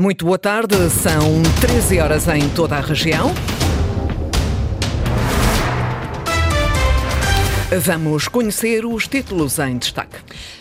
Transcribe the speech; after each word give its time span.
Muito 0.00 0.24
boa 0.24 0.38
tarde, 0.38 0.74
são 0.88 1.42
13 1.60 2.00
horas 2.00 2.26
em 2.26 2.48
toda 2.48 2.76
a 2.76 2.80
região. 2.80 3.34
Vamos 7.80 8.28
conhecer 8.28 8.84
os 8.84 9.08
títulos 9.08 9.58
em 9.58 9.78
destaque. 9.78 10.18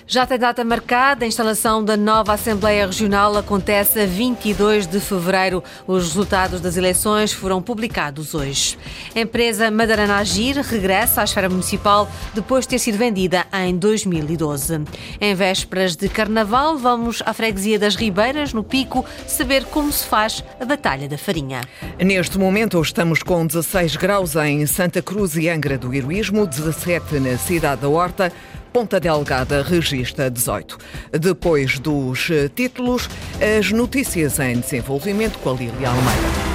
Já 0.07 0.25
tem 0.25 0.38
data 0.38 0.63
marcada, 0.63 1.23
a 1.23 1.27
instalação 1.27 1.84
da 1.84 1.95
nova 1.95 2.34
Assembleia 2.34 2.86
Regional 2.86 3.36
acontece 3.38 3.99
a 3.99 4.05
22 4.05 4.86
de 4.86 4.99
fevereiro. 4.99 5.63
Os 5.88 6.07
resultados 6.09 6.59
das 6.59 6.75
eleições 6.75 7.32
foram 7.32 7.61
publicados 7.61 8.34
hoje. 8.34 8.77
A 9.16 9.20
empresa 9.21 9.71
Madarana 9.71 10.18
Agir 10.18 10.57
regressa 10.57 11.21
à 11.21 11.23
esfera 11.23 11.50
municipal 11.50 12.09
depois 12.34 12.66
de 12.66 12.70
ter 12.70 12.79
sido 12.79 12.97
vendida 12.97 13.46
em 13.54 13.78
2012. 13.78 14.82
Em 15.20 15.34
vésperas 15.34 15.96
de 15.96 16.09
Carnaval, 16.09 16.78
vamos 16.78 17.21
à 17.25 17.34
freguesia 17.34 17.80
das 17.80 17.96
Ribeiras, 17.96 18.54
no 18.54 18.64
Pico, 18.64 19.05
saber 19.28 19.64
como 19.66 19.91
se 19.91 20.05
faz 20.05 20.43
a 20.59 20.66
Batalha 20.66 21.07
da 21.07 21.18
Farinha. 21.18 21.62
Neste 21.98 22.38
momento 22.38 22.81
estamos 22.81 23.23
com 23.23 23.45
16 23.45 23.95
graus 23.95 24.35
em 24.35 24.66
Santa 24.66 25.02
Cruz 25.02 25.38
e 25.38 25.48
Angra 25.48 25.77
do 25.77 25.93
Heroísmo, 25.93 26.45
17 26.45 27.01
na 27.20 27.38
cidade 27.38 27.82
da 27.82 27.90
Horta. 27.90 28.32
Ponta 28.73 29.00
Delgada 29.00 29.64
registra 29.64 30.30
18. 30.30 30.78
Depois 31.20 31.77
dos 31.80 32.30
títulos, 32.55 33.10
as 33.41 33.72
notícias 33.72 34.40
em 34.40 34.60
desenvolvimento 34.60 35.38
com 35.40 35.50
a 35.50 35.54
Lília 35.54 35.90
Almeida. 35.90 36.51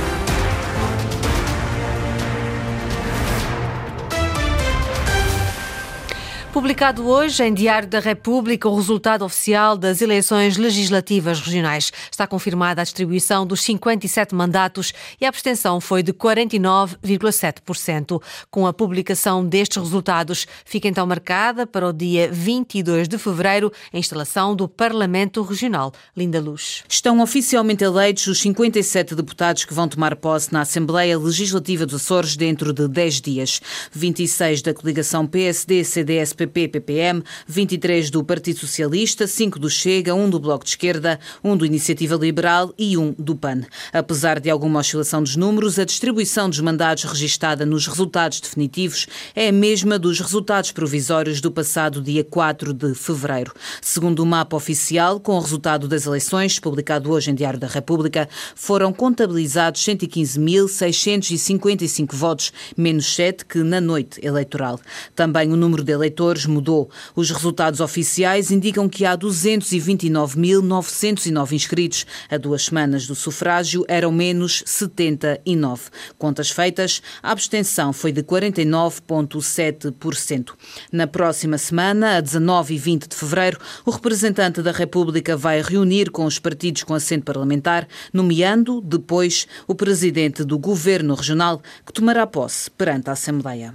Publicado 6.56 7.04
hoje 7.06 7.44
em 7.44 7.52
Diário 7.52 7.86
da 7.86 8.00
República 8.00 8.66
o 8.66 8.74
resultado 8.74 9.26
oficial 9.26 9.76
das 9.76 10.00
eleições 10.00 10.56
legislativas 10.56 11.38
regionais. 11.38 11.92
Está 12.10 12.26
confirmada 12.26 12.80
a 12.80 12.84
distribuição 12.84 13.46
dos 13.46 13.60
57 13.60 14.34
mandatos 14.34 14.94
e 15.20 15.26
a 15.26 15.28
abstenção 15.28 15.82
foi 15.82 16.02
de 16.02 16.14
49,7%. 16.14 18.22
Com 18.50 18.66
a 18.66 18.72
publicação 18.72 19.44
destes 19.44 19.82
resultados, 19.82 20.46
fica 20.64 20.88
então 20.88 21.06
marcada 21.06 21.66
para 21.66 21.86
o 21.86 21.92
dia 21.92 22.32
22 22.32 23.06
de 23.06 23.18
fevereiro 23.18 23.70
a 23.92 23.98
instalação 23.98 24.56
do 24.56 24.66
Parlamento 24.66 25.42
Regional. 25.42 25.92
Linda 26.16 26.40
Luz. 26.40 26.84
Estão 26.88 27.20
oficialmente 27.20 27.84
eleitos 27.84 28.28
os 28.28 28.40
57 28.40 29.14
deputados 29.14 29.66
que 29.66 29.74
vão 29.74 29.88
tomar 29.88 30.16
posse 30.16 30.50
na 30.54 30.62
Assembleia 30.62 31.18
Legislativa 31.18 31.84
dos 31.84 31.96
Açores 31.96 32.34
dentro 32.34 32.72
de 32.72 32.88
10 32.88 33.20
dias. 33.20 33.60
26 33.92 34.62
da 34.62 34.72
coligação 34.72 35.26
PSD-CDS-PP 35.26 36.45
PPM, 36.46 37.22
23 37.46 38.10
do 38.10 38.24
Partido 38.24 38.60
Socialista, 38.60 39.26
5 39.26 39.58
do 39.58 39.68
Chega, 39.68 40.14
1 40.14 40.30
do 40.30 40.38
Bloco 40.38 40.64
de 40.64 40.70
Esquerda, 40.70 41.18
1 41.42 41.56
do 41.56 41.66
Iniciativa 41.66 42.14
Liberal 42.16 42.72
e 42.78 42.96
1 42.96 43.14
do 43.18 43.34
PAN. 43.34 43.62
Apesar 43.92 44.40
de 44.40 44.50
alguma 44.50 44.80
oscilação 44.80 45.22
dos 45.22 45.36
números, 45.36 45.78
a 45.78 45.84
distribuição 45.84 46.48
dos 46.48 46.60
mandados 46.60 47.04
registada 47.04 47.66
nos 47.66 47.86
resultados 47.86 48.40
definitivos 48.40 49.06
é 49.34 49.48
a 49.48 49.52
mesma 49.52 49.98
dos 49.98 50.20
resultados 50.20 50.72
provisórios 50.72 51.40
do 51.40 51.50
passado 51.50 52.00
dia 52.00 52.24
4 52.24 52.72
de 52.72 52.94
fevereiro. 52.94 53.52
Segundo 53.80 54.20
o 54.20 54.26
mapa 54.26 54.56
oficial, 54.56 55.20
com 55.20 55.36
o 55.36 55.40
resultado 55.40 55.88
das 55.88 56.06
eleições, 56.06 56.58
publicado 56.58 57.10
hoje 57.10 57.30
em 57.30 57.34
Diário 57.34 57.58
da 57.58 57.66
República, 57.66 58.28
foram 58.54 58.92
contabilizados 58.92 59.82
115.655 59.82 62.14
votos, 62.14 62.52
menos 62.76 63.12
7 63.14 63.44
que 63.44 63.58
na 63.58 63.80
noite 63.80 64.24
eleitoral. 64.24 64.80
Também 65.14 65.52
o 65.52 65.56
número 65.56 65.82
de 65.82 65.92
eleitores 65.92 66.35
mudou. 66.44 66.90
Os 67.14 67.30
resultados 67.30 67.78
oficiais 67.80 68.50
indicam 68.50 68.88
que 68.88 69.06
há 69.06 69.16
229.909 69.16 71.52
inscritos. 71.52 72.04
A 72.28 72.36
duas 72.36 72.64
semanas 72.64 73.06
do 73.06 73.14
sufrágio 73.14 73.84
eram 73.88 74.10
menos 74.10 74.64
79. 74.66 75.84
Contas 76.18 76.50
feitas, 76.50 77.00
a 77.22 77.30
abstenção 77.30 77.92
foi 77.92 78.10
de 78.12 78.22
49,7%. 78.22 80.54
Na 80.90 81.06
próxima 81.06 81.56
semana, 81.56 82.16
a 82.16 82.20
19 82.20 82.74
e 82.74 82.78
20 82.78 83.08
de 83.08 83.16
fevereiro, 83.16 83.60
o 83.84 83.90
representante 83.90 84.60
da 84.60 84.72
República 84.72 85.36
vai 85.36 85.62
reunir 85.62 86.10
com 86.10 86.24
os 86.24 86.40
partidos 86.40 86.82
com 86.82 86.94
assento 86.94 87.24
parlamentar, 87.24 87.86
nomeando 88.12 88.80
depois 88.80 89.46
o 89.66 89.74
presidente 89.74 90.44
do 90.44 90.58
governo 90.58 91.14
regional, 91.14 91.60
que 91.84 91.92
tomará 91.92 92.26
posse 92.26 92.70
perante 92.70 93.10
a 93.10 93.12
Assembleia. 93.12 93.74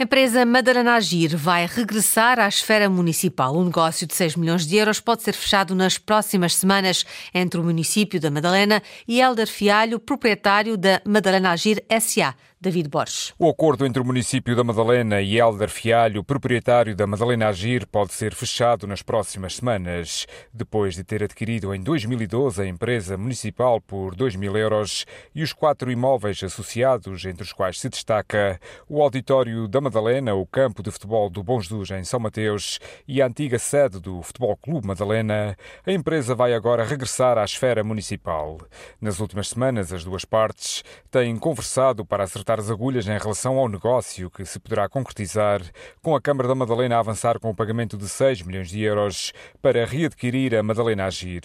A 0.00 0.02
empresa 0.02 0.46
Madarana 0.46 0.94
Agir 0.94 1.36
vai 1.36 1.66
regressar 1.66 2.40
à 2.40 2.48
esfera 2.48 2.88
municipal. 2.88 3.54
Um 3.54 3.66
negócio 3.66 4.06
de 4.06 4.14
6 4.14 4.34
milhões 4.34 4.66
de 4.66 4.74
euros 4.78 4.98
pode 4.98 5.22
ser 5.22 5.34
fechado 5.34 5.74
nas 5.74 5.98
próximas 5.98 6.54
semanas 6.54 7.04
entre 7.34 7.60
o 7.60 7.62
município 7.62 8.18
da 8.18 8.30
Madalena 8.30 8.82
e 9.06 9.20
Helder 9.20 9.46
Fialho, 9.46 10.00
proprietário 10.00 10.78
da 10.78 11.02
Madalena 11.04 11.50
Agir 11.50 11.84
SA. 12.00 12.34
David 12.62 12.90
Borges. 12.90 13.32
O 13.38 13.48
acordo 13.48 13.86
entre 13.86 14.02
o 14.02 14.04
município 14.04 14.54
da 14.54 14.62
Madalena 14.62 15.22
e 15.22 15.38
Helder 15.38 15.70
Fialho, 15.70 16.22
proprietário 16.22 16.94
da 16.94 17.06
Madalena 17.06 17.48
Agir, 17.48 17.86
pode 17.86 18.12
ser 18.12 18.34
fechado 18.34 18.86
nas 18.86 19.00
próximas 19.00 19.56
semanas. 19.56 20.26
Depois 20.52 20.94
de 20.94 21.02
ter 21.02 21.22
adquirido 21.22 21.74
em 21.74 21.80
2012 21.80 22.60
a 22.60 22.66
empresa 22.66 23.16
municipal 23.16 23.80
por 23.80 24.14
2 24.14 24.36
mil 24.36 24.58
euros 24.58 25.06
e 25.34 25.42
os 25.42 25.54
quatro 25.54 25.90
imóveis 25.90 26.42
associados, 26.42 27.24
entre 27.24 27.44
os 27.44 27.52
quais 27.54 27.80
se 27.80 27.88
destaca 27.88 28.60
o 28.86 29.00
auditório 29.02 29.66
da 29.66 29.80
Madalena, 29.80 30.34
o 30.34 30.44
campo 30.44 30.82
de 30.82 30.90
futebol 30.90 31.30
do 31.30 31.42
Bons 31.42 31.62
Jesus 31.64 31.90
em 31.92 32.04
São 32.04 32.20
Mateus 32.20 32.78
e 33.08 33.22
a 33.22 33.26
antiga 33.26 33.58
sede 33.58 33.98
do 33.98 34.20
Futebol 34.20 34.54
Clube 34.58 34.86
Madalena, 34.86 35.56
a 35.86 35.92
empresa 35.92 36.34
vai 36.34 36.52
agora 36.52 36.84
regressar 36.84 37.38
à 37.38 37.44
esfera 37.44 37.82
municipal. 37.82 38.58
Nas 39.00 39.18
últimas 39.18 39.48
semanas, 39.48 39.94
as 39.94 40.04
duas 40.04 40.26
partes 40.26 40.84
têm 41.10 41.38
conversado 41.38 42.04
para 42.04 42.24
acertar 42.24 42.49
as 42.58 42.70
agulhas 42.70 43.06
em 43.06 43.16
relação 43.16 43.58
ao 43.58 43.68
negócio 43.68 44.30
que 44.30 44.44
se 44.44 44.58
poderá 44.58 44.88
concretizar 44.88 45.62
com 46.02 46.16
a 46.16 46.20
Câmara 46.20 46.48
da 46.48 46.54
Madalena 46.54 46.96
a 46.96 46.98
avançar 46.98 47.38
com 47.38 47.50
o 47.50 47.54
pagamento 47.54 47.96
de 47.96 48.08
6 48.08 48.42
milhões 48.42 48.70
de 48.70 48.82
euros 48.82 49.32
para 49.62 49.86
readquirir 49.86 50.54
a 50.54 50.62
Madalena 50.62 51.04
Agir. 51.04 51.42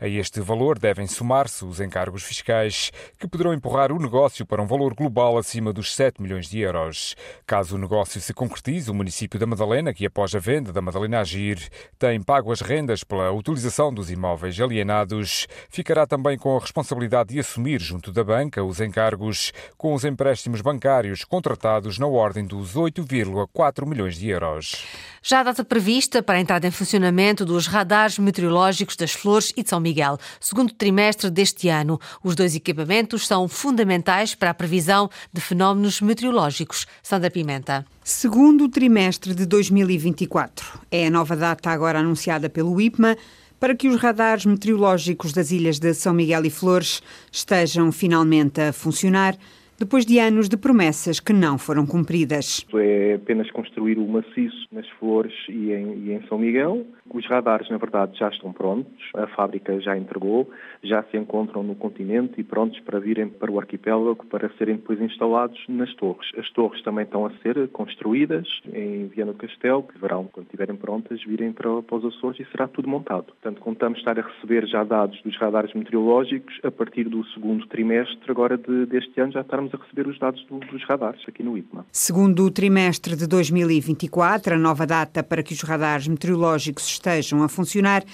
A 0.00 0.08
este 0.08 0.40
valor 0.40 0.78
devem 0.78 1.06
somar-se 1.06 1.64
os 1.64 1.80
encargos 1.80 2.22
fiscais 2.22 2.90
que 3.18 3.28
poderão 3.28 3.52
empurrar 3.52 3.92
o 3.92 3.98
negócio 3.98 4.46
para 4.46 4.62
um 4.62 4.66
valor 4.66 4.94
global 4.94 5.36
acima 5.36 5.72
dos 5.72 5.94
7 5.94 6.22
milhões 6.22 6.48
de 6.48 6.60
euros. 6.60 7.14
Caso 7.46 7.76
o 7.76 7.78
negócio 7.78 8.18
se 8.20 8.32
concretize, 8.32 8.90
o 8.90 8.94
município 8.94 9.38
da 9.38 9.46
Madalena, 9.46 9.92
que 9.92 10.06
após 10.06 10.34
a 10.34 10.38
venda 10.38 10.72
da 10.72 10.80
Madalena 10.80 11.20
Agir 11.20 11.68
tem 11.98 12.22
pago 12.22 12.50
as 12.50 12.62
rendas 12.62 13.04
pela 13.04 13.30
utilização 13.30 13.92
dos 13.92 14.10
imóveis 14.10 14.58
alienados, 14.58 15.46
ficará 15.68 16.06
também 16.06 16.38
com 16.38 16.56
a 16.56 16.60
responsabilidade 16.60 17.34
de 17.34 17.40
assumir 17.40 17.80
junto 17.80 18.10
da 18.10 18.24
banca 18.24 18.64
os 18.64 18.80
encargos 18.80 19.52
com 19.76 19.92
os 19.92 20.04
empréstimos 20.04 20.45
empréstimos 20.46 20.60
bancários 20.60 21.24
contratados 21.24 21.98
na 21.98 22.06
ordem 22.06 22.44
dos 22.44 22.74
8,4 22.74 23.86
milhões 23.86 24.16
de 24.16 24.28
euros. 24.28 24.76
Já 25.22 25.40
a 25.40 25.42
data 25.42 25.64
prevista 25.64 26.22
para 26.22 26.38
a 26.38 26.40
entrada 26.40 26.66
em 26.66 26.70
funcionamento 26.70 27.44
dos 27.44 27.66
radares 27.66 28.18
meteorológicos 28.18 28.96
das 28.96 29.12
Flores 29.12 29.52
e 29.56 29.62
de 29.62 29.68
São 29.68 29.80
Miguel, 29.80 30.18
segundo 30.40 30.72
trimestre 30.72 31.30
deste 31.30 31.68
ano. 31.68 32.00
Os 32.22 32.36
dois 32.36 32.54
equipamentos 32.54 33.26
são 33.26 33.48
fundamentais 33.48 34.34
para 34.34 34.50
a 34.50 34.54
previsão 34.54 35.10
de 35.32 35.40
fenómenos 35.40 36.00
meteorológicos. 36.00 36.86
Sandra 37.02 37.30
Pimenta. 37.30 37.84
Segundo 38.04 38.68
trimestre 38.68 39.34
de 39.34 39.46
2024. 39.46 40.80
É 40.90 41.06
a 41.06 41.10
nova 41.10 41.34
data 41.36 41.70
agora 41.70 41.98
anunciada 41.98 42.48
pelo 42.48 42.80
IPMA 42.80 43.16
para 43.58 43.74
que 43.74 43.88
os 43.88 44.00
radares 44.00 44.44
meteorológicos 44.44 45.32
das 45.32 45.50
ilhas 45.50 45.78
de 45.78 45.92
São 45.92 46.12
Miguel 46.12 46.44
e 46.44 46.50
Flores 46.50 47.02
estejam 47.32 47.90
finalmente 47.90 48.60
a 48.60 48.72
funcionar 48.72 49.36
depois 49.78 50.06
de 50.06 50.18
anos 50.18 50.48
de 50.48 50.56
promessas 50.56 51.20
que 51.20 51.32
não 51.32 51.58
foram 51.58 51.86
cumpridas. 51.86 52.66
É 52.74 53.14
apenas 53.14 53.50
construir 53.50 53.98
o 53.98 54.06
maciço 54.06 54.66
nas 54.72 54.88
Flores 54.98 55.34
e 55.48 55.72
em, 55.72 56.06
e 56.06 56.12
em 56.12 56.26
São 56.28 56.38
Miguel. 56.38 56.86
Os 57.12 57.26
radares, 57.26 57.68
na 57.70 57.78
verdade, 57.78 58.18
já 58.18 58.28
estão 58.28 58.52
prontos, 58.52 59.10
a 59.14 59.26
fábrica 59.28 59.80
já 59.80 59.96
entregou, 59.96 60.50
já 60.82 61.02
se 61.04 61.16
encontram 61.16 61.62
no 61.62 61.74
continente 61.74 62.34
e 62.38 62.44
prontos 62.44 62.78
para 62.80 62.98
virem 62.98 63.28
para 63.28 63.50
o 63.50 63.58
arquipélago 63.58 64.26
para 64.26 64.50
serem 64.58 64.76
depois 64.76 65.00
instalados 65.00 65.58
nas 65.68 65.92
torres. 65.94 66.30
As 66.36 66.50
torres 66.50 66.82
também 66.82 67.04
estão 67.04 67.26
a 67.26 67.30
ser 67.42 67.68
construídas 67.68 68.46
em 68.72 69.06
Viana 69.08 69.32
do 69.32 69.38
Castelo, 69.38 69.82
que 69.82 69.94
deverão, 69.94 70.28
quando 70.32 70.46
estiverem 70.46 70.76
prontas, 70.76 71.22
virem 71.24 71.52
para, 71.52 71.82
para 71.82 71.96
os 71.96 72.04
Açores 72.04 72.40
e 72.40 72.44
será 72.50 72.68
tudo 72.68 72.88
montado. 72.88 73.26
Portanto, 73.26 73.60
contamos 73.60 73.98
estar 73.98 74.18
a 74.18 74.22
receber 74.22 74.66
já 74.66 74.84
dados 74.84 75.20
dos 75.22 75.36
radares 75.36 75.72
meteorológicos 75.74 76.58
a 76.62 76.70
partir 76.70 77.04
do 77.04 77.24
segundo 77.28 77.66
trimestre 77.66 78.30
agora 78.30 78.56
de, 78.56 78.86
deste 78.86 79.20
ano 79.20 79.32
já 79.32 79.40
estarmos 79.40 79.72
a 79.74 79.78
receber 79.78 80.06
os 80.06 80.18
dados 80.18 80.44
do, 80.46 80.58
dos 80.58 80.84
radares 80.84 81.20
aqui 81.26 81.42
no 81.42 81.56
IPMA. 81.56 81.86
Segundo 81.92 82.44
o 82.44 82.50
trimestre 82.50 83.16
de 83.16 83.26
2024, 83.26 84.54
a 84.54 84.58
nova 84.58 84.86
data 84.86 85.22
para 85.22 85.42
que 85.42 85.52
os 85.52 85.62
radares 85.62 86.08
meteorológicos 86.08 86.95
estejam 86.96 87.42
a 87.42 87.48
funcionar, 87.48 88.04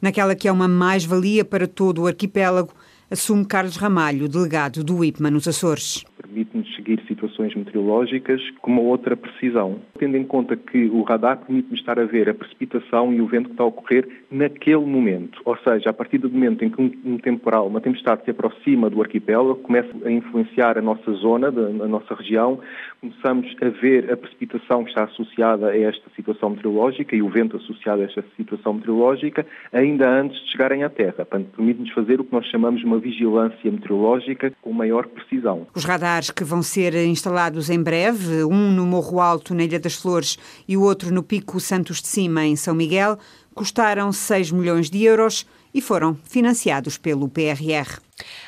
naquela 0.00 0.34
que 0.34 0.46
é 0.46 0.52
uma 0.52 0.68
mais-valia 0.68 1.44
para 1.44 1.66
todo 1.66 2.02
o 2.02 2.06
arquipélago, 2.06 2.72
assume 3.10 3.44
Carlos 3.44 3.76
Ramalho, 3.76 4.28
delegado 4.28 4.84
do 4.84 5.04
IPMA 5.04 5.30
nos 5.30 5.48
Açores. 5.48 6.04
Permite-nos 6.16 6.74
seguir 6.74 7.02
situações 7.06 7.31
condições 7.42 7.54
meteorológicas 7.54 8.40
com 8.60 8.70
uma 8.70 8.82
outra 8.82 9.16
precisão, 9.16 9.80
tendo 9.98 10.16
em 10.16 10.24
conta 10.24 10.56
que 10.56 10.86
o 10.86 11.02
radar 11.02 11.38
permite-me 11.38 11.76
estar 11.76 11.98
a 11.98 12.04
ver 12.04 12.28
a 12.28 12.34
precipitação 12.34 13.12
e 13.12 13.20
o 13.20 13.26
vento 13.26 13.46
que 13.46 13.52
está 13.52 13.64
a 13.64 13.66
ocorrer 13.66 14.08
naquele 14.30 14.84
momento. 14.84 15.40
Ou 15.44 15.56
seja, 15.58 15.90
a 15.90 15.92
partir 15.92 16.18
do 16.18 16.30
momento 16.30 16.64
em 16.64 16.70
que 16.70 16.80
um, 16.80 17.18
temporal, 17.18 17.66
uma 17.66 17.80
tempestade 17.80 18.24
se 18.24 18.30
aproxima 18.30 18.88
do 18.88 19.02
arquipélago, 19.02 19.56
começa 19.56 19.90
a 20.04 20.10
influenciar 20.10 20.78
a 20.78 20.82
nossa 20.82 21.10
zona, 21.12 21.48
a 21.48 21.88
nossa 21.88 22.14
região, 22.14 22.60
começamos 23.00 23.54
a 23.60 23.68
ver 23.68 24.12
a 24.12 24.16
precipitação 24.16 24.84
que 24.84 24.90
está 24.90 25.04
associada 25.04 25.68
a 25.68 25.78
esta 25.78 26.08
situação 26.14 26.50
meteorológica 26.50 27.16
e 27.16 27.22
o 27.22 27.28
vento 27.28 27.56
associado 27.56 28.02
a 28.02 28.04
esta 28.04 28.24
situação 28.36 28.74
meteorológica, 28.74 29.44
ainda 29.72 30.08
antes 30.08 30.40
de 30.44 30.52
chegarem 30.52 30.84
à 30.84 30.90
Terra. 30.90 31.24
Portanto, 31.24 31.48
permite-nos 31.56 31.90
fazer 31.90 32.20
o 32.20 32.24
que 32.24 32.32
nós 32.32 32.46
chamamos 32.46 32.80
de 32.80 32.86
uma 32.86 32.98
vigilância 32.98 33.70
meteorológica 33.70 34.52
com 34.60 34.72
maior 34.72 35.06
precisão. 35.06 35.66
Os 35.74 35.84
radares 35.84 36.30
que 36.30 36.44
vão 36.44 36.62
ser 36.62 36.94
instalados 36.94 37.31
em 37.70 37.82
breve, 37.82 38.44
um 38.44 38.70
no 38.70 38.86
Morro 38.86 39.20
Alto, 39.20 39.54
na 39.54 39.64
Ilha 39.64 39.80
das 39.80 39.94
Flores, 39.94 40.38
e 40.66 40.76
o 40.76 40.82
outro 40.82 41.12
no 41.12 41.22
Pico 41.22 41.58
Santos 41.60 42.00
de 42.00 42.08
Cima, 42.08 42.44
em 42.44 42.56
São 42.56 42.74
Miguel, 42.74 43.18
custaram 43.54 44.12
6 44.12 44.50
milhões 44.50 44.90
de 44.90 45.02
euros 45.04 45.46
e 45.74 45.80
foram 45.80 46.16
financiados 46.24 46.98
pelo 46.98 47.28
PRR. 47.28 48.00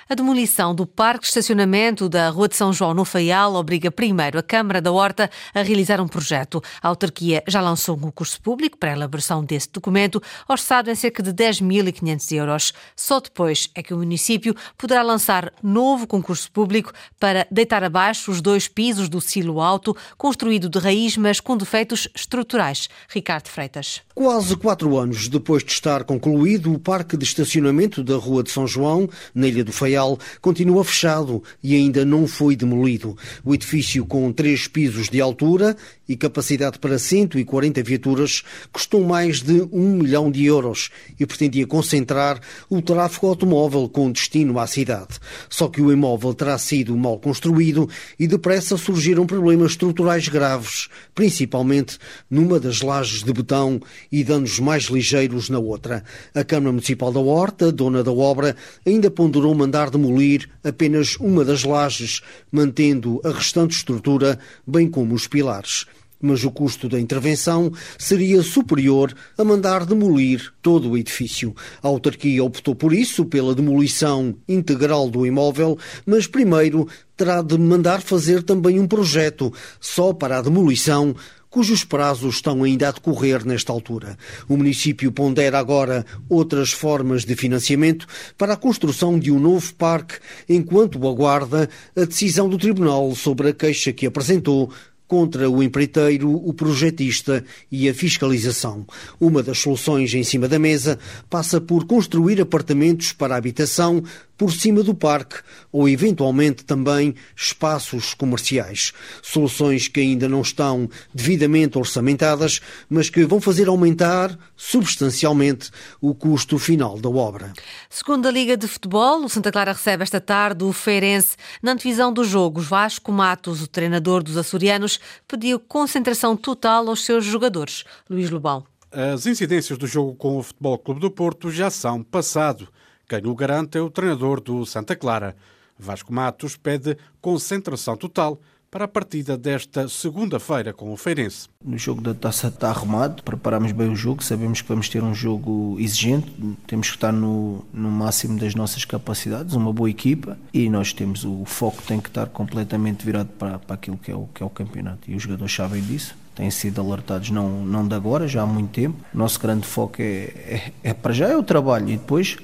A 0.09 0.15
demolição 0.15 0.75
do 0.75 0.87
parque 0.87 1.23
de 1.23 1.29
estacionamento 1.29 2.09
da 2.09 2.29
Rua 2.29 2.49
de 2.49 2.57
São 2.57 2.73
João 2.73 2.93
no 2.93 3.05
Faial 3.05 3.55
obriga 3.55 3.91
primeiro 3.91 4.39
a 4.39 4.43
Câmara 4.43 4.81
da 4.81 4.93
Horta 4.93 5.31
a 5.55 5.63
realizar 5.63 6.01
um 6.01 6.07
projeto. 6.07 6.63
A 6.83 6.89
autarquia 6.89 7.43
já 7.49 7.61
lançou 7.61 7.97
um 7.97 8.01
concurso 8.01 8.41
público 8.41 8.77
para 8.77 8.91
a 8.91 8.97
elaboração 8.97 9.43
desse 9.43 9.71
documento, 9.73 10.23
orçado 10.47 10.91
em 10.91 10.95
cerca 10.95 11.23
de 11.23 11.33
10.500 11.33 12.33
euros. 12.37 12.73
Só 12.95 13.19
depois 13.19 13.71
é 13.75 13.83
que 13.83 13.95
o 13.95 13.99
município 13.99 14.55
poderá 14.77 15.03
lançar 15.03 15.51
novo 15.63 16.07
concurso 16.07 16.53
público 16.53 16.93
para 17.19 17.47
deitar 17.51 17.83
abaixo 17.83 18.31
os 18.31 18.43
dois 18.43 18.69
pisos 18.69 19.09
do 19.09 19.21
silo 19.21 19.61
alto, 19.61 19.97
construído 20.19 20.69
de 20.69 20.79
raiz, 20.79 21.17
mas 21.17 21.41
com 21.41 21.57
defeitos 21.57 22.09
estruturais. 22.15 22.89
Ricardo 23.09 23.49
Freitas. 23.49 24.03
Quase 24.15 24.55
quatro 24.57 24.99
anos 24.99 25.29
depois 25.29 25.65
de 25.65 25.73
estar 25.73 26.05
concluído 26.05 26.73
o 26.73 26.79
parque 26.79 27.17
de 27.17 27.25
estacionamento 27.25 28.05
da 28.05 28.17
Rua 28.17 28.43
de 28.43 28.51
São 28.51 28.67
João, 28.67 29.09
na 29.35 29.54
Do 29.63 29.73
Faial 29.73 30.19
continua 30.41 30.83
fechado 30.85 31.43
e 31.63 31.75
ainda 31.75 32.05
não 32.05 32.27
foi 32.27 32.57
demolido. 32.57 33.17
O 33.45 33.55
edifício, 33.55 34.05
com 34.07 34.33
três 34.33 34.67
pisos 34.67 35.09
de 35.09 35.21
altura 35.21 35.77
e 36.09 36.17
capacidade 36.17 36.79
para 36.79 36.99
140 36.99 37.83
viaturas, 37.83 38.43
custou 38.73 39.05
mais 39.05 39.41
de 39.41 39.67
um 39.73 39.97
milhão 39.97 40.31
de 40.31 40.45
euros 40.45 40.91
e 41.19 41.27
pretendia 41.27 41.67
concentrar 41.67 42.41
o 42.69 42.81
tráfego 42.81 43.27
automóvel 43.27 43.89
com 43.89 44.11
destino 44.11 44.59
à 44.59 44.67
cidade. 44.67 45.19
Só 45.49 45.69
que 45.69 45.83
o 45.83 45.93
imóvel 45.93 46.35
terá 46.35 46.57
sido 46.59 46.97
mal 46.97 47.19
construído 47.19 47.89
e 48.19 48.27
depressa 48.27 48.77
surgiram 48.77 49.27
problemas 49.27 49.73
estruturais 49.73 50.29
graves, 50.29 50.89
principalmente 51.15 51.99
numa 52.31 52.59
das 52.59 52.81
lajes 52.81 53.23
de 53.23 53.33
betão 53.33 53.81
e 54.11 54.25
danos 54.25 54.59
mais 54.59 54.85
ligeiros 54.85 55.49
na 55.49 55.59
outra. 55.59 56.05
A 56.35 56.45
Câmara 56.45 56.73
Municipal 56.73 57.13
da 57.13 57.21
Horta, 57.21 57.71
dona 57.71 58.03
da 58.03 58.13
obra, 58.13 58.57
ainda 58.87 59.11
ponderou 59.11 59.44
mandar 59.53 59.91
demolir 59.91 60.49
apenas 60.63 61.17
uma 61.17 61.45
das 61.45 61.65
lajes, 61.65 62.21
mantendo 62.53 63.21
a 63.25 63.31
restante 63.31 63.73
estrutura, 63.73 64.39
bem 64.65 64.89
como 64.89 65.15
os 65.15 65.27
pilares 65.27 65.87
mas 66.25 66.43
o 66.43 66.51
custo 66.51 66.89
da 66.89 66.99
intervenção 66.99 67.71
seria 67.99 68.43
superior 68.43 69.15
a 69.37 69.45
mandar 69.45 69.85
demolir 69.85 70.53
todo 70.63 70.91
o 70.91 70.97
edifício. 70.97 71.55
A 71.83 71.89
autarquia 71.89 72.43
optou 72.43 72.75
por 72.75 72.95
isso, 72.95 73.27
pela 73.27 73.55
demolição 73.55 74.35
integral 74.49 75.11
do 75.11 75.27
imóvel, 75.27 75.79
mas 76.07 76.27
primeiro 76.27 76.89
terá 77.15 77.43
de 77.43 77.59
mandar 77.59 78.01
fazer 78.01 78.43
também 78.43 78.81
um 78.81 78.89
projeto 78.89 79.53
só 79.79 80.15
para 80.15 80.39
a 80.39 80.43
demolição 80.43 81.15
cujos 81.55 81.85
prazos 81.85 82.35
estão 82.35 82.65
ainda 82.65 82.89
a 82.89 82.91
decorrer 82.91 83.47
nesta 83.47 83.73
altura. 83.73 84.19
O 84.49 84.57
município 84.57 85.13
pondera 85.13 85.57
agora 85.57 86.05
outras 86.29 86.73
formas 86.73 87.25
de 87.25 87.37
financiamento 87.37 88.09
para 88.37 88.55
a 88.55 88.57
construção 88.57 89.17
de 89.17 89.31
um 89.31 89.39
novo 89.39 89.73
parque, 89.77 90.17
enquanto 90.49 91.07
aguarda 91.07 91.71
a 91.95 92.05
decisão 92.05 92.49
do 92.49 92.59
Tribunal 92.59 93.15
sobre 93.15 93.51
a 93.51 93.53
queixa 93.53 93.93
que 93.93 94.05
apresentou 94.05 94.73
contra 95.07 95.49
o 95.49 95.63
empreiteiro, 95.63 96.29
o 96.29 96.53
projetista 96.53 97.45
e 97.71 97.89
a 97.89 97.95
fiscalização. 97.95 98.85
Uma 99.21 99.41
das 99.41 99.59
soluções 99.61 100.13
em 100.13 100.25
cima 100.25 100.49
da 100.49 100.59
mesa 100.59 100.99
passa 101.31 101.61
por 101.61 101.87
construir 101.87 102.41
apartamentos 102.41 103.13
para 103.13 103.37
habitação 103.37 104.03
por 104.37 104.53
cima 104.53 104.83
do 104.83 104.95
parque 104.95 105.37
ou, 105.71 105.89
eventualmente, 105.89 106.65
também 106.65 107.15
espaços 107.37 108.15
comerciais. 108.15 108.93
Soluções 109.23 109.89
que 109.89 110.01
ainda 110.01 110.29
não 110.29 110.43
estão 110.43 110.89
devidamente 111.13 111.79
orçamentadas, 111.79 112.61
mas 112.89 113.11
que 113.11 113.25
vão 113.25 113.41
fazer 113.41 113.69
aumentar 113.69 114.39
substancialmente 114.57 115.71
o 116.01 116.15
custo 116.15 116.59
final 116.59 116.99
da 116.99 117.09
obra. 117.09 117.53
Segundo 117.89 118.27
a 118.27 118.31
Liga 118.31 118.57
de 118.57 118.67
Futebol, 118.67 119.25
o 119.25 119.29
Santa 119.29 119.53
Clara 119.53 119.73
recebe 119.73 120.03
esta 120.03 120.21
tarde 120.21 120.65
o 120.65 120.73
Feirense. 120.73 121.37
Na 121.63 121.73
antevisão 121.73 122.13
dos 122.13 122.29
jogos, 122.29 122.67
Vasco 122.67 123.13
Matos, 123.13 123.63
o 123.63 123.67
treinador 123.67 124.23
dos 124.23 124.37
açorianos, 124.37 124.99
pediu 125.27 125.59
concentração 125.61 126.37
total 126.37 126.89
aos 126.89 127.05
seus 127.05 127.25
jogadores. 127.25 127.85
Luís 128.09 128.31
Lobão. 128.31 128.65
As 128.91 129.27
incidências 129.27 129.77
do 129.77 129.89
jogo 129.89 130.15
com 130.15 130.39
o 130.39 130.43
Futebol 130.43 130.79
Clube 130.79 131.01
do 131.01 131.11
Porto 131.11 131.51
já 131.51 131.69
são 131.69 132.03
passado. 132.03 132.69
Quem 133.09 133.27
o 133.27 133.35
garante 133.35 133.79
é 133.79 133.81
o 133.81 133.91
treinador 133.91 134.41
do 134.41 134.65
Santa 134.65 134.97
Clara. 134.97 135.37
Vasco 135.79 136.13
Matos 136.13 136.57
pede 136.57 136.97
concentração 137.21 137.97
total 137.97 138.41
para 138.71 138.87
a 138.87 138.89
partida 138.89 139.39
desta 139.39 139.87
segunda-feira 139.89 140.73
com 140.73 140.93
o 140.93 140.97
Feirense. 140.97 141.49
O 141.65 141.79
jogo 141.79 142.01
da 142.01 142.13
taça 142.13 142.49
está 142.49 142.71
arrumado, 142.71 143.23
preparamos 143.23 143.71
bem 143.71 143.89
o 143.89 143.95
jogo, 143.95 144.21
sabemos 144.21 144.63
que 144.63 144.69
vamos 144.69 144.89
ter 144.89 145.01
um 145.01 145.15
jogo 145.15 145.77
exigente, 145.79 146.29
temos 146.67 146.89
que 146.89 146.97
estar 146.97 147.13
no, 147.13 147.65
no 147.73 147.89
máximo 147.89 148.37
das 148.37 148.57
nossas 148.57 148.85
capacidades, 148.85 149.55
uma 149.55 149.73
boa 149.73 149.89
equipa 149.89 150.37
e 150.53 150.69
nós 150.69 150.93
temos 150.93 151.25
o 151.25 151.45
foco 151.45 151.83
tem 151.83 152.01
que 152.01 152.09
estar 152.09 152.27
completamente 152.27 153.07
virado 153.07 153.29
para, 153.39 153.61
para 153.61 153.75
aquilo 153.77 153.97
que 153.97 154.11
é, 154.11 154.17
o, 154.17 154.27
que 154.35 154.43
é 154.43 154.47
o 154.47 154.51
campeonato 154.51 155.09
e 155.09 155.15
os 155.15 155.23
jogadores 155.23 155.55
sabem 155.55 155.81
disso 155.81 156.17
têm 156.35 156.51
sido 156.51 156.81
alertados 156.81 157.31
não, 157.31 157.65
não 157.65 157.87
de 157.87 157.95
agora, 157.95 158.27
já 158.27 158.43
há 158.43 158.47
muito 158.47 158.71
tempo. 158.71 158.97
O 159.15 159.19
nosso 159.19 159.41
grande 159.41 159.67
foco 159.67 159.97
é, 160.01 160.05
é, 160.05 160.73
é 160.83 160.95
para 160.95 161.13
já 161.13 161.29
é 161.29 161.37
o 161.37 161.43
trabalho 161.43 161.89
e 161.89 161.97
depois 161.97 162.37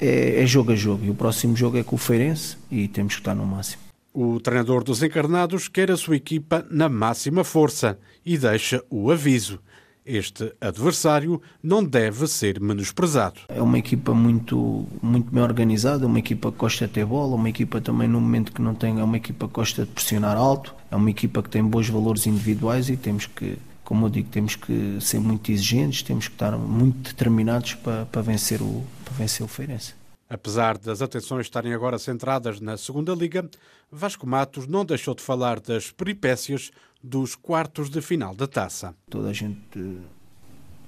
é, 0.00 0.42
é, 0.42 0.46
jogo 0.46 0.72
a 0.72 0.76
jogo. 0.76 1.04
E 1.04 1.10
o 1.10 1.14
próximo 1.14 1.56
jogo 1.56 1.78
é 1.78 1.82
com 1.82 1.96
o 1.96 1.98
Feirense 1.98 2.56
e 2.70 2.88
temos 2.88 3.14
que 3.14 3.20
estar 3.20 3.34
no 3.34 3.46
máximo. 3.46 3.82
O 4.12 4.40
treinador 4.40 4.82
dos 4.82 5.02
encarnados 5.02 5.68
quer 5.68 5.90
a 5.90 5.96
sua 5.96 6.16
equipa 6.16 6.66
na 6.70 6.88
máxima 6.88 7.44
força 7.44 7.98
e 8.24 8.38
deixa 8.38 8.82
o 8.90 9.10
aviso. 9.10 9.60
Este 10.06 10.54
adversário 10.60 11.42
não 11.60 11.82
deve 11.82 12.28
ser 12.28 12.60
menosprezado. 12.60 13.40
É 13.48 13.60
uma 13.60 13.76
equipa 13.76 14.14
muito, 14.14 14.86
muito 15.02 15.32
bem 15.32 15.42
organizada, 15.42 16.06
uma 16.06 16.20
equipa 16.20 16.52
que 16.52 16.58
gosta 16.58 16.86
de 16.86 16.92
ter 16.92 17.04
bola, 17.04 17.34
uma 17.34 17.48
equipa 17.48 17.80
também 17.80 18.06
no 18.06 18.20
momento 18.20 18.52
que 18.52 18.62
não 18.62 18.72
tem, 18.72 19.00
é 19.00 19.02
uma 19.02 19.16
equipa 19.16 19.48
que 19.48 19.54
gosta 19.54 19.84
de 19.84 19.90
pressionar 19.90 20.36
alto, 20.36 20.72
é 20.92 20.94
uma 20.94 21.10
equipa 21.10 21.42
que 21.42 21.50
tem 21.50 21.64
bons 21.64 21.88
valores 21.88 22.24
individuais 22.24 22.88
e 22.88 22.96
temos 22.96 23.26
que, 23.26 23.58
como 23.82 24.06
eu 24.06 24.10
digo, 24.10 24.28
temos 24.30 24.54
que 24.54 24.96
ser 25.00 25.18
muito 25.18 25.50
exigentes, 25.50 26.02
temos 26.02 26.28
que 26.28 26.34
estar 26.34 26.56
muito 26.56 27.10
determinados 27.10 27.74
para, 27.74 28.06
para, 28.06 28.22
vencer, 28.22 28.62
o, 28.62 28.84
para 29.04 29.14
vencer 29.14 29.44
o 29.44 29.48
Feirense. 29.48 29.94
Apesar 30.30 30.78
das 30.78 31.02
atenções 31.02 31.46
estarem 31.46 31.74
agora 31.74 31.98
centradas 31.98 32.60
na 32.60 32.76
segunda 32.76 33.12
liga, 33.12 33.48
Vasco 33.90 34.26
Matos 34.26 34.68
não 34.68 34.84
deixou 34.84 35.14
de 35.16 35.22
falar 35.22 35.58
das 35.58 35.90
peripécias 35.90 36.70
dos 37.06 37.34
quartos 37.34 37.88
de 37.88 38.00
final 38.00 38.34
da 38.34 38.46
taça. 38.46 38.94
Toda 39.08 39.28
a 39.28 39.32
gente 39.32 39.58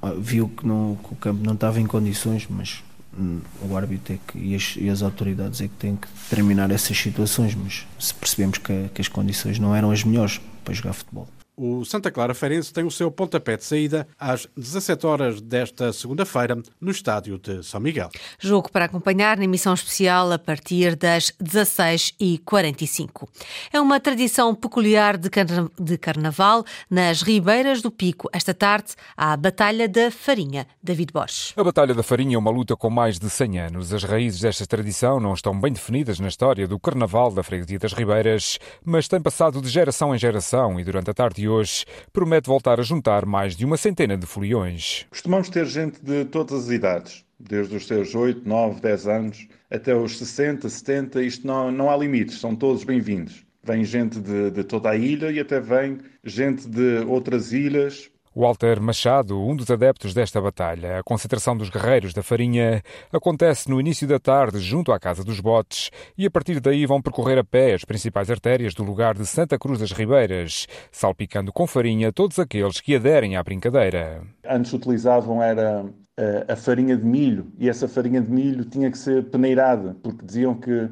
ah, 0.02 0.12
viu 0.18 0.48
que, 0.48 0.66
não, 0.66 0.96
que 0.96 1.12
o 1.12 1.16
campo 1.16 1.42
não 1.44 1.54
estava 1.54 1.80
em 1.80 1.86
condições, 1.86 2.46
mas 2.48 2.82
hum, 3.16 3.40
o 3.62 3.76
árbitro 3.76 4.14
é 4.14 4.18
que, 4.26 4.38
e, 4.38 4.54
as, 4.54 4.74
e, 4.76 4.88
as, 4.88 5.02
autoridades 5.02 5.60
é 5.60 5.68
que 5.68 5.74
têm 5.74 5.96
que 5.96 6.08
determinar 6.24 6.70
essas 6.70 6.96
situações, 6.96 7.54
mas 7.54 7.86
se 7.98 8.14
percebemos 8.14 8.58
que, 8.58 8.88
que 8.92 9.00
as 9.00 9.08
condições 9.08 9.58
não 9.58 9.74
eram 9.74 9.90
as 9.90 10.02
melhores 10.02 10.40
para 10.64 10.74
jogar 10.74 10.92
futebol. 10.92 11.28
O 11.60 11.84
Santa 11.84 12.08
Clara 12.08 12.34
Feirense 12.34 12.72
tem 12.72 12.84
o 12.84 12.90
seu 12.90 13.10
pontapé 13.10 13.56
de 13.56 13.64
saída 13.64 14.06
às 14.16 14.46
17 14.56 15.04
horas 15.04 15.40
desta 15.40 15.92
segunda-feira 15.92 16.56
no 16.80 16.92
estádio 16.92 17.36
de 17.36 17.64
São 17.64 17.80
Miguel. 17.80 18.10
Jogo 18.38 18.70
para 18.70 18.84
acompanhar 18.84 19.36
na 19.36 19.42
emissão 19.42 19.74
especial 19.74 20.30
a 20.30 20.38
partir 20.38 20.94
das 20.94 21.32
16h45. 21.42 23.28
É 23.72 23.80
uma 23.80 23.98
tradição 23.98 24.54
peculiar 24.54 25.16
de, 25.16 25.28
carna 25.28 25.68
de 25.76 25.98
carnaval 25.98 26.64
nas 26.88 27.22
Ribeiras 27.22 27.82
do 27.82 27.90
Pico. 27.90 28.28
Esta 28.32 28.54
tarde, 28.54 28.92
há 29.16 29.32
a 29.32 29.36
Batalha 29.36 29.88
da 29.88 30.12
Farinha. 30.12 30.64
David 30.80 31.12
Borges. 31.12 31.54
A 31.56 31.64
Batalha 31.64 31.92
da 31.92 32.04
Farinha 32.04 32.36
é 32.36 32.38
uma 32.38 32.52
luta 32.52 32.76
com 32.76 32.88
mais 32.88 33.18
de 33.18 33.28
100 33.28 33.58
anos. 33.58 33.92
As 33.92 34.04
raízes 34.04 34.42
desta 34.42 34.64
tradição 34.64 35.18
não 35.18 35.34
estão 35.34 35.60
bem 35.60 35.72
definidas 35.72 36.20
na 36.20 36.28
história 36.28 36.68
do 36.68 36.78
Carnaval 36.78 37.32
da 37.32 37.42
Freguesia 37.42 37.80
das 37.80 37.92
Ribeiras, 37.92 38.60
mas 38.84 39.08
tem 39.08 39.20
passado 39.20 39.60
de 39.60 39.68
geração 39.68 40.14
em 40.14 40.18
geração 40.18 40.78
e 40.78 40.84
durante 40.84 41.10
a 41.10 41.14
tarde 41.14 41.47
hoje 41.48 41.84
promete 42.12 42.48
voltar 42.48 42.78
a 42.78 42.82
juntar 42.82 43.24
mais 43.24 43.56
de 43.56 43.64
uma 43.64 43.76
centena 43.76 44.16
de 44.16 44.26
foliões. 44.26 45.06
Costumamos 45.10 45.48
ter 45.48 45.66
gente 45.66 46.00
de 46.02 46.24
todas 46.26 46.64
as 46.66 46.70
idades, 46.70 47.24
desde 47.38 47.76
os 47.76 47.86
seus 47.86 48.14
8, 48.14 48.48
9, 48.48 48.80
10 48.80 49.06
anos 49.06 49.48
até 49.70 49.94
os 49.94 50.18
60, 50.18 50.68
70, 50.68 51.22
isto 51.22 51.46
não, 51.46 51.70
não 51.70 51.90
há 51.90 51.96
limites, 51.96 52.38
são 52.38 52.54
todos 52.54 52.84
bem-vindos. 52.84 53.44
Vem 53.62 53.84
gente 53.84 54.18
de, 54.20 54.50
de 54.50 54.64
toda 54.64 54.90
a 54.90 54.96
ilha 54.96 55.30
e 55.30 55.40
até 55.40 55.60
vem 55.60 55.98
gente 56.24 56.68
de 56.68 57.04
outras 57.06 57.52
ilhas 57.52 58.10
Walter 58.38 58.80
Machado, 58.80 59.36
um 59.36 59.56
dos 59.56 59.68
adeptos 59.68 60.14
desta 60.14 60.40
batalha. 60.40 61.00
A 61.00 61.02
concentração 61.02 61.56
dos 61.56 61.70
guerreiros 61.70 62.14
da 62.14 62.22
farinha 62.22 62.84
acontece 63.12 63.68
no 63.68 63.80
início 63.80 64.06
da 64.06 64.20
tarde, 64.20 64.60
junto 64.60 64.92
à 64.92 65.00
Casa 65.00 65.24
dos 65.24 65.40
Botes, 65.40 65.90
e 66.16 66.24
a 66.24 66.30
partir 66.30 66.60
daí 66.60 66.86
vão 66.86 67.02
percorrer 67.02 67.36
a 67.36 67.42
pé 67.42 67.74
as 67.74 67.84
principais 67.84 68.30
artérias 68.30 68.74
do 68.74 68.84
lugar 68.84 69.16
de 69.16 69.26
Santa 69.26 69.58
Cruz 69.58 69.80
das 69.80 69.90
Ribeiras, 69.90 70.68
salpicando 70.92 71.52
com 71.52 71.66
farinha 71.66 72.12
todos 72.12 72.38
aqueles 72.38 72.80
que 72.80 72.94
aderem 72.94 73.34
à 73.34 73.42
brincadeira. 73.42 74.22
Antes 74.48 74.72
utilizavam 74.72 75.42
era 75.42 75.84
eh, 76.16 76.46
a 76.46 76.54
farinha 76.54 76.96
de 76.96 77.04
milho, 77.04 77.48
e 77.58 77.68
essa 77.68 77.88
farinha 77.88 78.20
de 78.20 78.30
milho 78.30 78.64
tinha 78.64 78.88
que 78.88 78.98
ser 78.98 79.24
peneirada, 79.30 79.96
porque 80.00 80.24
diziam 80.24 80.54
que 80.54 80.88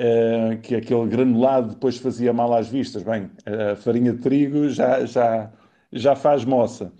Uh, 0.00 0.58
que 0.62 0.74
aquele 0.74 1.06
granulado 1.06 1.74
depois 1.74 1.96
fazia 1.98 2.32
mal 2.32 2.52
às 2.54 2.66
vistas. 2.66 3.04
Bem, 3.04 3.30
a 3.46 3.76
farinha 3.76 4.12
de 4.12 4.18
trigo 4.18 4.68
já, 4.68 5.04
já, 5.04 5.52
já 5.92 6.16
faz 6.16 6.44
moça. 6.44 6.92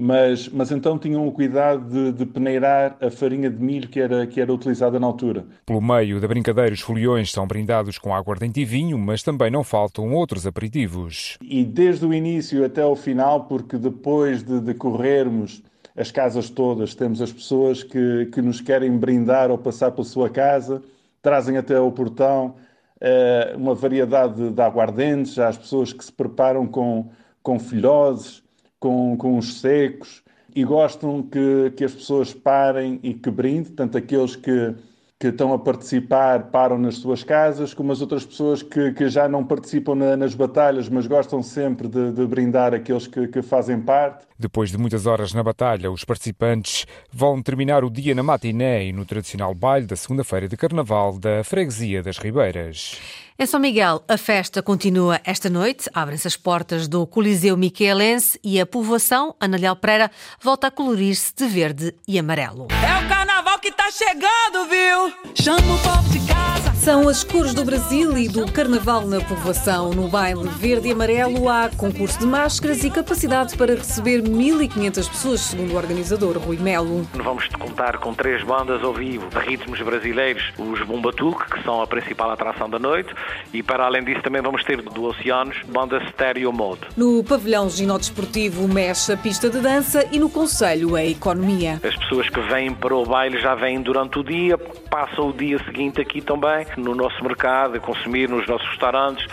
Mas, 0.00 0.48
mas 0.48 0.70
então 0.70 0.96
tinham 0.96 1.26
o 1.26 1.32
cuidado 1.32 1.84
de, 1.90 2.12
de, 2.12 2.24
peneirar 2.24 2.96
a 3.00 3.10
farinha 3.10 3.50
de 3.50 3.60
milho 3.60 3.88
que 3.88 3.98
era, 3.98 4.28
que 4.28 4.40
era 4.40 4.52
utilizada 4.52 5.00
na 5.00 5.08
altura. 5.08 5.44
Pelo 5.66 5.82
meio 5.82 6.20
da 6.20 6.28
brincadeira, 6.28 6.72
os 6.72 6.80
foliões 6.80 7.32
são 7.32 7.44
brindados 7.48 7.98
com 7.98 8.14
aguardente 8.14 8.60
e 8.60 8.64
vinho, 8.64 8.96
mas 8.96 9.24
também 9.24 9.50
não 9.50 9.64
faltam 9.64 10.14
outros 10.14 10.46
aperitivos. 10.46 11.36
E 11.42 11.64
desde 11.64 12.06
o 12.06 12.14
início 12.14 12.64
até 12.64 12.84
o 12.86 12.94
final, 12.94 13.46
porque 13.46 13.76
depois 13.76 14.44
de, 14.44 14.60
de 14.60 14.72
corrermos 14.72 15.64
as 15.96 16.12
casas 16.12 16.48
todas, 16.48 16.94
temos 16.94 17.20
as 17.20 17.32
pessoas 17.32 17.82
que, 17.82 18.26
que 18.26 18.40
nos 18.40 18.60
querem 18.60 18.96
brindar 18.96 19.50
ou 19.50 19.58
passar 19.58 19.90
pela 19.90 20.06
sua 20.06 20.30
casa, 20.30 20.80
trazem 21.20 21.56
até 21.56 21.74
ao 21.74 21.90
portão 21.90 22.54
eh, 23.00 23.52
uma 23.56 23.74
variedade 23.74 24.34
de, 24.34 24.50
de 24.50 24.62
aguardentes, 24.62 25.40
há 25.40 25.48
as 25.48 25.58
pessoas 25.58 25.92
que 25.92 26.04
se 26.04 26.12
preparam 26.12 26.68
com 26.68 27.10
com 27.48 27.58
filhoses, 27.58 28.42
com, 28.78 29.16
com 29.16 29.38
os 29.38 29.62
secos, 29.62 30.22
e 30.54 30.62
gostam 30.64 31.22
que, 31.22 31.72
que 31.74 31.82
as 31.82 31.94
pessoas 31.94 32.34
parem 32.34 33.00
e 33.02 33.14
que 33.14 33.30
brindem, 33.30 33.72
tanto 33.72 33.96
aqueles 33.96 34.36
que, 34.36 34.74
que 35.20 35.28
estão 35.28 35.52
a 35.52 35.58
participar 35.58 36.44
param 36.44 36.78
nas 36.78 36.96
suas 36.96 37.24
casas, 37.24 37.74
como 37.74 37.90
as 37.90 38.00
outras 38.00 38.24
pessoas 38.24 38.62
que, 38.62 38.92
que 38.92 39.08
já 39.08 39.28
não 39.28 39.44
participam 39.44 39.96
na, 39.96 40.16
nas 40.16 40.32
batalhas, 40.32 40.88
mas 40.88 41.08
gostam 41.08 41.42
sempre 41.42 41.88
de, 41.88 42.12
de 42.12 42.24
brindar 42.24 42.72
aqueles 42.72 43.08
que, 43.08 43.26
que, 43.26 43.42
fazem 43.42 43.80
parte. 43.80 44.26
Depois 44.38 44.70
de 44.70 44.78
muitas 44.78 45.06
horas 45.06 45.34
na 45.34 45.42
batalha, 45.42 45.90
os 45.90 46.04
participantes 46.04 46.86
vão 47.12 47.42
terminar 47.42 47.82
o 47.82 47.90
dia 47.90 48.14
na 48.14 48.22
matiné 48.22 48.86
e 48.86 48.92
no 48.92 49.04
tradicional 49.04 49.52
baile 49.52 49.86
da 49.86 49.96
segunda-feira 49.96 50.46
de 50.46 50.56
Carnaval 50.56 51.18
da 51.18 51.42
Freguesia 51.42 52.00
das 52.00 52.18
Ribeiras. 52.18 52.96
Em 53.36 53.46
São 53.46 53.58
Miguel, 53.58 54.02
a 54.08 54.16
festa 54.16 54.62
continua 54.62 55.20
esta 55.24 55.50
noite. 55.50 55.90
Abrem-se 55.92 56.28
as 56.28 56.36
portas 56.36 56.86
do 56.86 57.04
Coliseu 57.06 57.56
Miquelense 57.56 58.38
e 58.42 58.60
a 58.60 58.66
povoação, 58.66 59.34
Analiel 59.40 59.76
Pereira, 59.76 60.10
volta 60.40 60.68
a 60.68 60.70
colorir-se 60.70 61.34
de 61.34 61.46
verde 61.46 61.94
e 62.06 62.18
amarelo. 62.18 62.68
É 62.70 63.04
o 63.04 63.08
carnaval 63.08 63.17
que 63.58 63.72
tá 63.72 63.90
chegando, 63.90 64.68
viu? 64.68 65.12
Chama 65.34 65.74
o 65.74 65.78
povo 65.78 66.08
de 66.10 66.20
casa. 66.20 66.57
São 66.78 67.08
as 67.08 67.24
cores 67.24 67.52
do 67.52 67.64
Brasil 67.64 68.16
e 68.16 68.28
do 68.28 68.50
Carnaval 68.50 69.04
na 69.04 69.20
povoação. 69.20 69.90
No 69.90 70.08
baile 70.08 70.48
verde 70.48 70.88
e 70.88 70.92
amarelo 70.92 71.48
há 71.48 71.68
concurso 71.76 72.20
de 72.20 72.26
máscaras 72.26 72.84
e 72.84 72.90
capacidade 72.90 73.56
para 73.56 73.74
receber 73.74 74.22
1.500 74.22 75.08
pessoas, 75.08 75.40
segundo 75.40 75.72
o 75.72 75.76
organizador 75.76 76.38
Rui 76.38 76.56
Melo. 76.56 77.06
Vamos 77.12 77.48
contar 77.48 77.98
com 77.98 78.14
três 78.14 78.42
bandas 78.44 78.82
ao 78.82 78.94
vivo 78.94 79.28
de 79.28 79.38
ritmos 79.38 79.80
brasileiros, 79.82 80.52
os 80.56 80.80
Bumbatuque, 80.82 81.50
que 81.50 81.62
são 81.64 81.82
a 81.82 81.86
principal 81.86 82.30
atração 82.30 82.70
da 82.70 82.78
noite, 82.78 83.12
e 83.52 83.62
para 83.62 83.84
além 83.84 84.04
disso 84.04 84.22
também 84.22 84.40
vamos 84.40 84.62
ter 84.64 84.80
do 84.80 85.04
Oceanos, 85.04 85.56
banda 85.68 86.00
Stereo 86.10 86.52
Mode. 86.52 86.82
No 86.96 87.24
pavilhão 87.24 87.68
ginódesportivo 87.68 88.68
mexe 88.68 89.12
a 89.12 89.16
pista 89.16 89.50
de 89.50 89.58
dança 89.58 90.06
e 90.12 90.18
no 90.18 90.30
Conselho 90.30 90.94
a 90.94 91.04
economia. 91.04 91.80
As 91.82 91.96
pessoas 91.96 92.28
que 92.30 92.40
vêm 92.40 92.72
para 92.72 92.94
o 92.94 93.04
baile 93.04 93.40
já 93.40 93.54
vêm 93.56 93.82
durante 93.82 94.20
o 94.20 94.24
dia, 94.24 94.56
passam 94.56 95.30
o 95.30 95.32
dia 95.32 95.58
seguinte 95.64 96.00
aqui 96.00 96.20
também 96.20 96.67
no 96.76 96.94
nosso 96.94 97.22
mercado, 97.22 97.76
a 97.76 97.80
consumir 97.80 98.28
nos 98.28 98.46
nossos 98.46 98.68
restaurantes. 98.68 99.26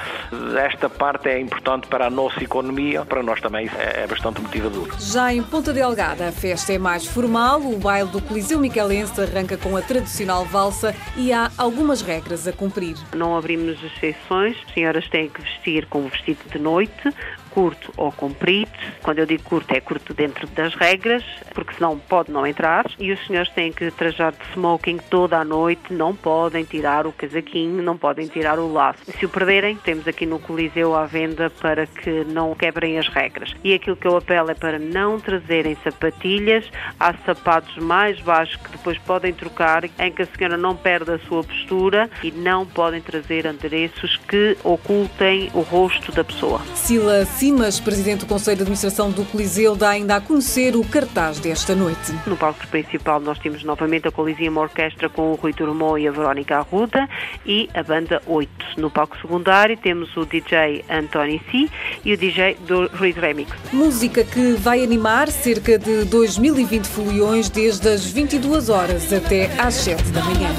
Esta 0.58 0.90
parte 0.90 1.30
é 1.30 1.40
importante 1.40 1.88
para 1.88 2.08
a 2.08 2.10
nossa 2.10 2.44
economia, 2.44 3.06
para 3.06 3.22
nós 3.22 3.42
também 3.42 3.70
é, 3.78 4.04
é 4.04 4.08
bastante 4.08 4.42
motivador. 4.42 4.90
Já 5.00 5.34
em 5.34 5.44
Ponta 5.44 5.74
Delgada, 5.74 6.30
a 6.30 6.32
festa 6.32 6.74
é 6.74 6.78
mais 6.78 7.06
formal. 7.06 7.62
O 7.62 7.78
baile 7.78 8.10
do 8.10 8.22
Coliseu 8.22 8.60
Miquelense 8.60 9.22
arranca 9.22 9.58
com 9.58 9.76
a 9.76 9.82
tradicional 9.82 10.46
valsa 10.46 10.96
e 11.16 11.32
há 11.34 11.52
algumas 11.58 12.02
regras 12.02 12.48
a 12.48 12.54
cumprir. 12.54 12.96
Não 13.16 13.38
abrimos 13.38 13.78
exceções. 13.84 14.58
As 14.68 14.74
senhoras 14.74 15.08
têm 15.10 15.30
que 15.30 15.42
vestir 15.42 15.86
com 15.88 16.00
um 16.00 16.08
vestido 16.08 16.40
de 16.52 16.60
noite, 16.60 17.14
curto 17.56 17.94
ou 17.96 18.12
comprido. 18.12 18.70
Quando 19.02 19.20
eu 19.20 19.26
digo 19.26 19.44
curto, 19.44 19.74
é 19.74 19.80
curto 19.80 20.14
dentro 20.14 20.46
das 20.48 20.76
regras, 20.76 21.24
porque 21.54 21.74
senão 21.76 21.98
pode 21.98 22.30
não 22.30 22.46
entrar. 22.46 22.86
E 23.00 23.14
os 23.14 23.26
senhores 23.26 23.50
têm 23.54 23.72
que 23.72 23.90
trajar 23.92 24.34
de 24.34 24.44
smoking 24.52 24.98
toda 25.10 25.38
a 25.38 25.46
noite, 25.46 25.94
não 25.94 26.14
podem 26.14 26.66
tirar 26.66 27.08
o 27.08 27.14
casaquinho, 27.14 27.82
não 27.82 27.98
podem 27.98 28.28
tirar 28.28 28.60
o 28.60 28.72
laço. 28.72 29.00
Se 29.18 29.26
o 29.26 29.30
perderem, 29.30 29.78
temos 29.78 30.06
aqui 30.06 30.26
no 30.26 30.38
Coliseu 30.38 30.94
à 30.94 31.06
venda 31.06 31.50
para 31.50 31.88
que 31.88 32.26
não 32.26 32.54
quebrem 32.54 33.00
as 33.00 33.08
regras. 33.08 33.56
E 33.64 33.74
aquilo 33.74 33.96
que 33.96 34.08
eu 34.08 34.18
apelo 34.18 34.52
é 34.52 34.54
para 34.54 34.78
não 34.78 35.18
trazerem 35.18 35.78
sapatilhas, 35.82 36.70
há 37.00 37.14
sapatos 37.26 37.78
mais 37.78 38.20
baixos 38.20 38.58
que 38.58 38.72
depois 38.72 38.98
podem 38.98 39.32
trocar, 39.34 39.86
em 39.86 40.12
que 40.12 40.24
a 40.24 40.26
senhora 40.26 40.58
não 40.58 40.76
perde 40.76 41.12
a 41.12 41.20
sua 41.20 41.42
postura 41.42 42.10
e 42.22 42.32
não 42.32 42.66
podem 42.66 43.00
trazer 43.00 43.46
endereços 43.46 44.18
que 44.28 44.58
ocultem 44.62 45.50
o 45.54 45.62
rosto 45.62 46.12
da 46.12 46.24
pessoa. 46.24 46.60
Sila 46.74 47.24
Simas, 47.46 47.80
presidente 47.80 48.22
do 48.22 48.26
Conselho 48.26 48.58
de 48.58 48.64
Administração 48.64 49.12
do 49.12 49.24
Coliseu, 49.24 49.76
dá 49.76 49.90
ainda 49.90 50.16
a 50.16 50.20
conhecer 50.20 50.76
o 50.76 50.84
cartaz 50.84 51.40
desta 51.40 51.76
noite. 51.76 52.12
No 52.26 52.36
palco 52.36 52.66
principal 52.70 53.20
nós 53.20 53.38
temos 53.38 53.64
novamente 53.64 54.08
a 54.08 54.12
Coliseum 54.12 54.58
Orquestra 54.58 55.10
com 55.10 55.32
o 55.32 55.36
Rui 55.36 55.54
Turmão 55.54 55.96
e 55.96 56.08
a 56.08 56.12
Verónica 56.12 56.58
Arruda 56.58 57.08
e 57.46 57.70
a 57.76 57.84
banda 57.84 58.20
8. 58.26 58.50
No 58.78 58.90
palco 58.90 59.16
secundário 59.22 59.78
temos 59.78 60.18
o 60.18 60.26
DJ 60.26 60.84
António 60.90 61.40
C 61.52 61.70
e 62.04 62.14
o 62.14 62.18
DJ 62.18 62.58
do 62.68 62.88
Ruiz 62.88 63.16
Remix. 63.16 63.52
Música 63.72 64.24
que 64.24 64.54
vai 64.54 64.84
animar 64.84 65.28
cerca 65.28 65.78
de 65.78 66.04
2020 66.06 66.88
foliões 66.88 67.48
desde 67.48 67.88
as 67.90 68.08
22 68.08 68.70
horas 68.70 69.14
até 69.14 69.52
às 69.62 69.76
7 69.76 70.02
da 70.06 70.24
manhã. 70.24 70.50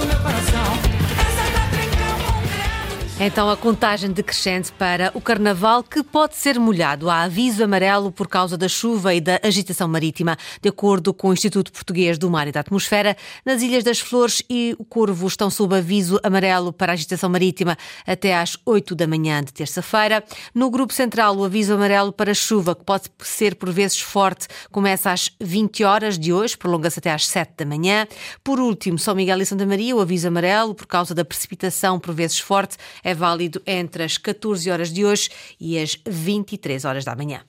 Então, 3.19 3.49
a 3.49 3.57
contagem 3.57 4.13
decrescente 4.13 4.71
para 4.73 5.11
o 5.15 5.23
carnaval 5.23 5.83
que 5.83 6.03
pode 6.03 6.37
ser 6.37 6.61
molhado. 6.61 7.09
Há 7.09 7.23
aviso 7.23 7.65
amarelo 7.65 8.13
por 8.13 8.29
causa 8.29 8.59
da 8.59 8.69
chuva 8.69 9.15
e 9.15 9.23
da 9.23 9.41
agitação 9.43 9.89
marítima. 9.89 10.37
De 10.61 10.69
acordo 10.69 11.15
com 11.15 11.29
o 11.31 11.33
Instituto 11.33 11.73
Português 11.73 12.19
do 12.19 12.31
Mar 12.31 12.47
e 12.47 12.53
da 12.53 12.61
Atmosfera, 12.61 13.17
nas 13.43 13.63
Ilhas 13.63 13.83
das 13.83 14.01
Flores 14.01 14.43
e 14.51 14.77
o 14.79 14.85
Corvo 14.85 15.27
estão 15.27 15.49
sob 15.49 15.75
aviso 15.75 16.21
amarelo 16.23 16.75
para 16.75 16.93
agitação 16.93 17.31
marítima 17.31 17.79
até 18.07 18.37
às 18.37 18.59
8 18.67 18.95
da 18.95 19.07
manhã 19.07 19.43
de 19.43 19.51
terça-feira. 19.51 20.23
No 20.55 20.69
Grupo 20.69 20.93
Central, 20.93 21.39
o 21.39 21.45
aviso 21.45 21.73
amarelo 21.73 22.13
para 22.13 22.35
chuva, 22.35 22.75
que 22.75 22.85
pode 22.85 23.05
ser 23.21 23.55
por 23.55 23.71
vezes 23.71 23.99
forte, 23.99 24.47
começa 24.71 25.11
às 25.11 25.31
20 25.41 25.85
horas 25.85 26.19
de 26.19 26.35
hoje, 26.35 26.55
prolonga-se 26.55 26.99
até 26.99 27.11
às 27.11 27.27
7 27.27 27.55
da 27.57 27.65
manhã. 27.65 28.07
Por 28.45 28.61
último, 28.61 28.99
São 28.99 29.15
Miguel 29.15 29.41
e 29.41 29.47
Santa 29.47 29.65
Maria, 29.65 29.97
o 29.97 30.03
aviso 30.03 30.29
amarelo 30.29 30.75
por 30.75 30.87
causa 30.87 31.15
da 31.15 31.25
precipitação 31.25 31.99
por 31.99 32.15
vezes 32.15 32.39
forte 32.39 32.77
é 33.07 33.15
válido 33.15 33.63
entre 33.65 34.03
as 34.03 34.19
14 34.19 34.69
horas 34.69 34.93
de 34.93 35.05
hoje 35.05 35.31
e 35.61 35.79
as 35.79 35.97
23 36.05 36.85
horas 36.85 37.05
da 37.05 37.15
manhã. 37.15 37.43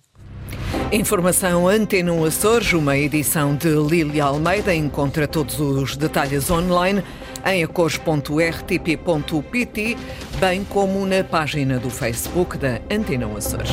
Informação 0.92 1.68
Antena 1.68 2.14
Açores, 2.28 2.74
uma 2.74 2.96
edição 2.96 3.56
de 3.56 3.70
Lília 3.70 4.26
Almeida. 4.26 4.72
Encontra 4.74 5.28
todos 5.28 5.60
os 5.60 5.98
detalhes 5.98 6.52
online 6.52 7.04
em 7.44 7.64
acores.rtp.pt, 7.64 9.98
bem 10.40 10.64
como 10.64 11.04
na 11.08 11.24
página 11.24 11.80
do 11.80 11.90
Facebook 11.90 12.60
da 12.60 12.80
Antena 12.92 13.26
Açores. 13.36 13.72